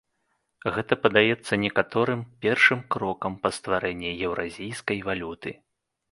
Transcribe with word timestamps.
Гэта 0.75 0.95
падаецца 1.03 1.59
некаторым 1.65 2.23
першым 2.45 2.79
крокам 2.95 3.35
па 3.43 3.51
стварэнні 3.57 4.11
еўразійскай 4.27 4.99
валюты. 5.11 5.53